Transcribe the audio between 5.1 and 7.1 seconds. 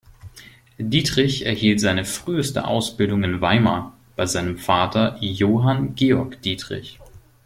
Johann Georg Dietrich.